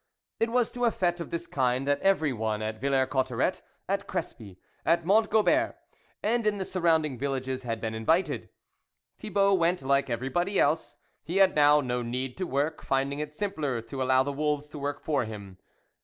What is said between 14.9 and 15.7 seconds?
for him.